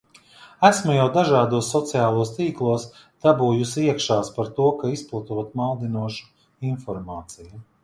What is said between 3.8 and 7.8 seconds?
iekšās" par to, ka izplatot maldinošu informāciju.